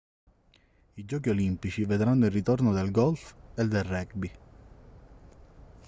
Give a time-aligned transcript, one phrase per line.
[0.95, 4.31] i giochi olimpici vedranno il ritorno del golf e del rugby